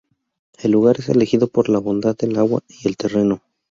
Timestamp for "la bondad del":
1.69-2.35